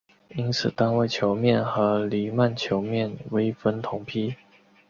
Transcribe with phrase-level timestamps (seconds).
[0.29, 4.35] 因此单位球面和黎曼球面微分同胚。